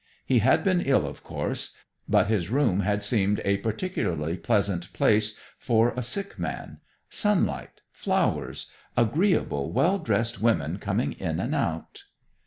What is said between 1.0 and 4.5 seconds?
of course, but his room had seemed a particularly